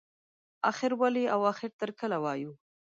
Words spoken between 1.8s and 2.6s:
کله وایو.